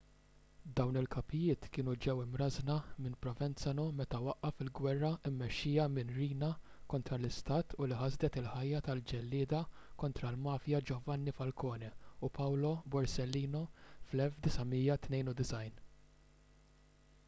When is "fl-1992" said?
13.93-15.81